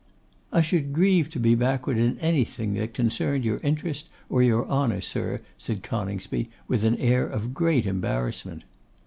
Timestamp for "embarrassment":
7.85-8.63